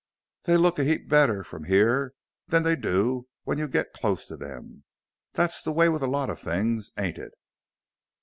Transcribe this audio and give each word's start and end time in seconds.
They 0.45 0.57
look 0.57 0.79
a 0.79 0.83
heap 0.83 1.07
better 1.07 1.43
from 1.43 1.65
here 1.65 2.15
than 2.47 2.63
they 2.63 2.75
do 2.75 3.27
when 3.43 3.59
you 3.59 3.67
get 3.67 3.93
close 3.93 4.25
to 4.29 4.35
them. 4.35 4.83
That's 5.33 5.61
the 5.61 5.71
way 5.71 5.89
with 5.89 6.01
lots 6.01 6.31
of 6.31 6.39
things, 6.39 6.91
ain't 6.97 7.19
it?" 7.19 7.33